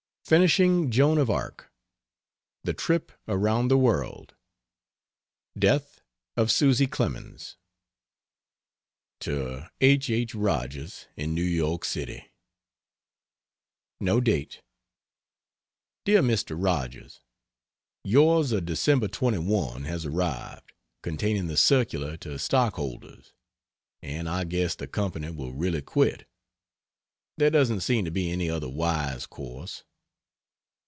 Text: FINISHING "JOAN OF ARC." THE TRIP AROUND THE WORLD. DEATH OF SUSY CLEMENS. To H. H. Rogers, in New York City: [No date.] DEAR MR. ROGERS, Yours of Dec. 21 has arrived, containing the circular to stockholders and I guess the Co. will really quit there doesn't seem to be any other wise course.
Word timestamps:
FINISHING 0.23 0.89
"JOAN 0.91 1.17
OF 1.17 1.29
ARC." 1.29 1.69
THE 2.63 2.71
TRIP 2.73 3.11
AROUND 3.27 3.69
THE 3.69 3.77
WORLD. 3.77 4.33
DEATH 5.59 5.99
OF 6.37 6.49
SUSY 6.49 6.87
CLEMENS. 6.87 7.57
To 9.21 9.69
H. 9.81 10.09
H. 10.09 10.33
Rogers, 10.33 11.07
in 11.17 11.35
New 11.35 11.43
York 11.43 11.83
City: 11.83 12.31
[No 13.99 14.21
date.] 14.21 14.61
DEAR 16.05 16.21
MR. 16.21 16.55
ROGERS, 16.57 17.19
Yours 18.05 18.53
of 18.53 18.63
Dec. 18.63 19.11
21 19.11 19.83
has 19.83 20.05
arrived, 20.05 20.71
containing 21.03 21.47
the 21.47 21.57
circular 21.57 22.15
to 22.15 22.39
stockholders 22.39 23.33
and 24.01 24.29
I 24.29 24.45
guess 24.45 24.75
the 24.75 24.87
Co. 24.87 25.09
will 25.09 25.51
really 25.51 25.81
quit 25.81 26.25
there 27.35 27.49
doesn't 27.49 27.81
seem 27.81 28.05
to 28.05 28.11
be 28.11 28.31
any 28.31 28.49
other 28.49 28.69
wise 28.69 29.25
course. 29.25 29.83